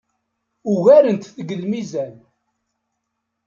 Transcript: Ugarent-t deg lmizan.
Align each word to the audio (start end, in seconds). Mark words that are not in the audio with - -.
Ugarent-t 0.71 1.33
deg 1.37 1.49
lmizan. 1.61 2.15